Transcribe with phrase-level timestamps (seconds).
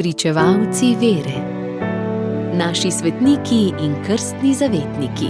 [0.00, 1.38] Pričevalci vere,
[2.56, 5.28] naši svetniki in krstni zavetniki.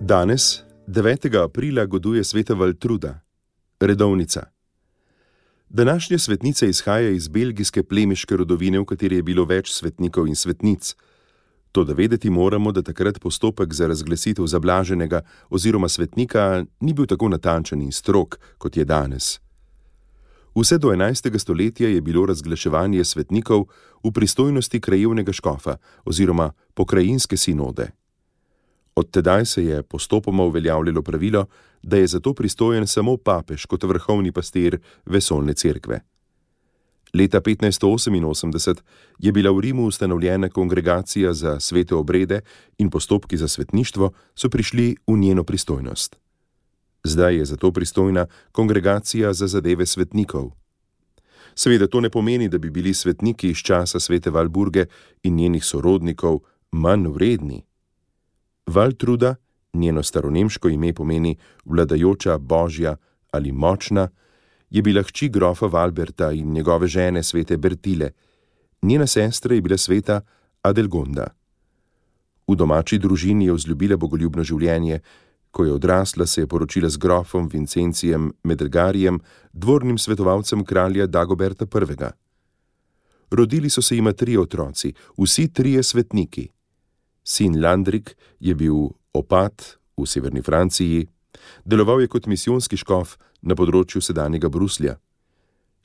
[0.00, 1.44] Danes, 9.
[1.44, 3.20] aprila, goduje sveta Valtruda,
[3.80, 4.46] redovnica.
[5.68, 10.94] Današnja svetnica izhaja iz belgijske plemiške rodovine, v kateri je bilo več svetnikov in svetnic.
[11.72, 15.20] To, da vedeti moramo, da takrat postopek za razglasitev zablaženega
[15.50, 19.38] oziroma svetnika ni bil tako natančen in strok, kot je danes.
[20.54, 21.38] Vse do 11.
[21.38, 23.66] stoletja je bilo razglaševanje svetnikov
[24.04, 27.90] v pristojnosti krajevnega škofa oziroma pokrajinske sinode.
[28.94, 31.46] Od tedaj se je postopoma uveljavljalo pravilo,
[31.82, 36.00] da je za to pristojen samo papež kot vrhovni pastir vesolne cerkve.
[37.14, 38.80] Leta 1588
[39.18, 42.40] je bila v Rimu ustanovljena kongregacija za svete obrede
[42.78, 46.16] in postopki za svetništvo so prišli v njeno pristojnost.
[47.04, 50.50] Zdaj je zato pristojna kongregacija za zadeve svetnikov.
[51.54, 54.86] Seveda to ne pomeni, da bi bili svetniki iz časa svete Valburge
[55.22, 56.40] in njenih sorodnikov
[56.72, 57.64] manj vredni.
[58.66, 59.34] Valtruda,
[59.72, 62.96] njeno staronemško ime pomeni vladajoča, božja
[63.30, 64.08] ali močna,
[64.70, 68.10] je bila hči grofa Valberta in njegove žene svete Bertile,
[68.82, 70.20] njena sestra je bila sveta
[70.62, 71.26] Adelgonda.
[72.48, 75.00] V domači družini je vzljubila bogoljubno življenje,
[75.50, 79.20] ko je odrasla, se je poročila z grofom Vincencijem Medelgarijem,
[79.52, 82.10] dvornim svetovalcem kralja Dagoberta I.
[83.30, 86.48] Rodili so se jima tri otroci, vsi trije svetniki.
[87.24, 88.74] Sin Landrik je bil
[89.12, 91.06] opat v severni Franciji,
[91.64, 94.96] deloval je kot misijonski škof na področju sedanjega Bruslja.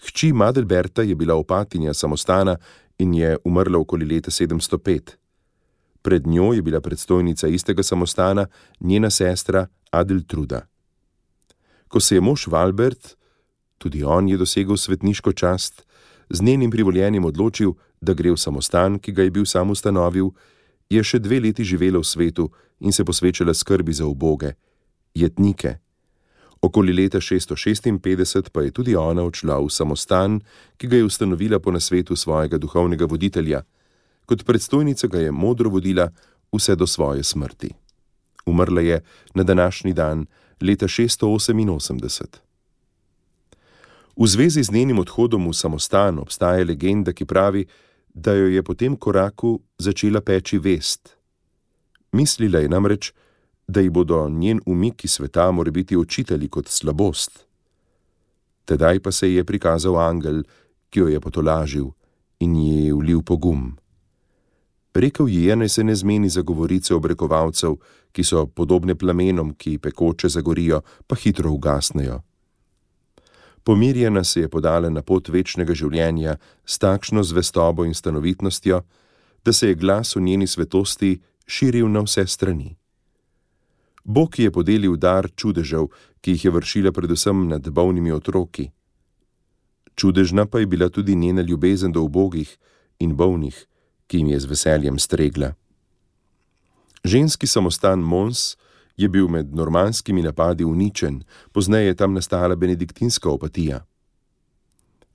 [0.05, 2.57] Hči Madelberta je bila opatinja samostana
[2.99, 5.15] in je umrla okoli leta 705.
[6.01, 8.47] Pred njo je bila predstojnica istega samostana
[8.79, 10.61] njena sestra Adeltruda.
[11.87, 13.15] Ko se je mož Valbert,
[13.77, 15.85] tudi on je dosegel svetniško čast,
[16.29, 20.31] z njenim privoljenjem odločil, da gre v samostan, ki ga je bil sam ustanovil,
[20.89, 24.53] je še dve leti živela v svetu in se posvečala skrbi za uboge,
[25.15, 25.77] jetnike.
[26.61, 30.39] Okoli leta 656 pa je tudi ona odšla v samostan,
[30.77, 33.61] ki ga je ustanovila po nasvetu svojega duhovnega voditelja.
[34.25, 36.09] Kot predstojnica ga je modro vodila
[36.53, 37.69] vse do svoje smrti.
[38.45, 39.01] Umrla je
[39.33, 40.25] na današnji dan
[40.61, 42.25] leta 688.
[44.17, 47.65] V zvezi z njenim odhodom v samostan obstaja legenda, ki pravi,
[48.13, 51.17] da jo je po tem koraku začela peči vest.
[52.11, 53.24] Mislila je namreč, da
[53.67, 57.45] ji bodo njen umik iz sveta mora biti očitali kot slabost.
[58.65, 60.43] Tedaj pa se je prikazal angel,
[60.89, 61.89] ki jo je potolažil
[62.39, 63.77] in ji je vlil pogum.
[64.95, 67.75] Rekel ji je, naj se ne zmeni za govorice obrekovalcev,
[68.11, 72.21] ki so podobne plamenom, ki pekoče zagorijo, pa hitro ugasnejo.
[73.63, 78.81] Pomirjena se je podala na pot večnega življenja s takšno zvestobo in stanovitnostjo,
[79.45, 82.75] da se je glas o njeni svetosti širil na vse strani.
[84.05, 85.89] Bog je podelil dar čudežev,
[86.21, 88.69] ki jih je vršila predvsem nad bolnimi otroki.
[89.95, 92.57] Čudežna pa je bila tudi njena ljubezen do ubogih
[92.99, 93.65] in bolnih,
[94.07, 95.53] ki jim je z veseljem stregla.
[97.03, 98.57] Ženski samostan Mons
[98.97, 103.85] je bil med normanskimi napadi uničen, pozneje je tam nastala benediktinska opatija.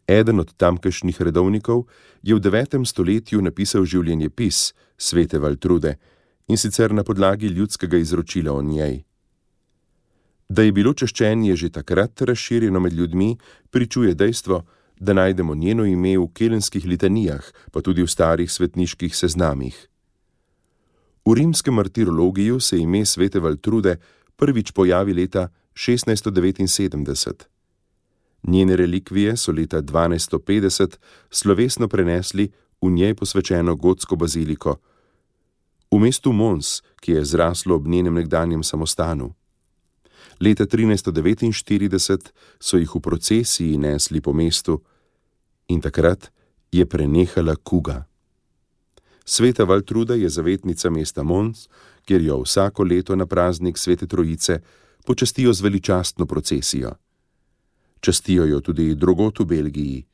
[0.07, 1.87] Eden od tamkajšnjih redovnikov
[2.23, 2.87] je v 9.
[2.87, 5.97] stoletju napisal življenjepis svete Valtrude,
[6.51, 9.03] in sicer na podlagi ljudskega izročila o njej.
[10.49, 13.37] Da je bilo češčenje že takrat razširjeno med ljudmi,
[13.71, 14.65] pričuje dejstvo,
[15.01, 19.77] da najdemo njeno ime v kelenskih litanijah, pa tudi v starih svetniških seznamih.
[21.25, 23.97] V rimskem martirologiju se ime svete Valtrude
[24.37, 27.47] prvič pojavi leta 1679.
[28.43, 30.97] Njene relikvije so leta 1250
[31.31, 32.51] slovesno prenesli
[32.83, 34.77] v njej posvečeno gotsko baziliko,
[35.91, 39.35] v mestu Mons, ki je zraslo ob njenem nekdanjem samostanu.
[40.41, 44.81] Leta 1349 so jih v procesiji nesli po mestu
[45.69, 46.31] in takrat
[46.73, 48.07] je prenehala kuga.
[49.25, 51.69] Sveta Valtruda je zavetnica mesta Mons,
[52.05, 54.61] kjer jo vsako leto na praznik Svete Trojice
[55.07, 56.91] počastijo z veličastno procesijo.
[58.01, 60.07] Častijo jo tudi drugot v Belgiji,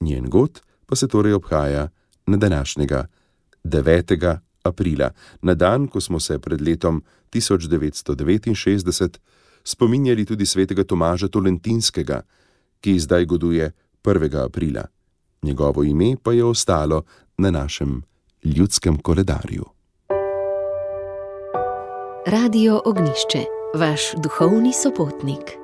[0.00, 1.88] njen god pa se torej obhaja
[2.26, 3.06] na današnjega
[3.64, 5.10] 9 aprila,
[5.42, 7.02] na dan, ko smo se pred letom
[7.32, 9.18] 1969
[9.64, 12.22] spominjali tudi svetega Tomaža Tolentinskega,
[12.80, 13.72] ki zdaj goduje
[14.04, 14.44] 1.
[14.44, 14.84] aprila.
[15.42, 17.02] Njegovo ime pa je ostalo
[17.38, 18.02] na našem
[18.44, 19.64] ljudskem koledarju.
[22.26, 23.60] Radio Ognišče.
[23.74, 25.59] vaš duhovni sopotnik.